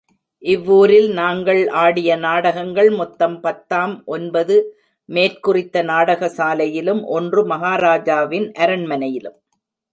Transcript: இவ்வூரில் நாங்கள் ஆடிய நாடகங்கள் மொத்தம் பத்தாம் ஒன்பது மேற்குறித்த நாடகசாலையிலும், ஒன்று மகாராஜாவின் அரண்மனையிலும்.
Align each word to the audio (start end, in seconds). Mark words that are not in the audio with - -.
இவ்வூரில் 0.43 1.09
நாங்கள் 1.11 1.67
ஆடிய 1.81 2.15
நாடகங்கள் 2.15 2.89
மொத்தம் 2.89 3.35
பத்தாம் 3.41 3.93
ஒன்பது 4.05 4.57
மேற்குறித்த 5.09 5.83
நாடகசாலையிலும், 5.83 7.03
ஒன்று 7.17 7.43
மகாராஜாவின் 7.47 8.51
அரண்மனையிலும். 8.57 9.39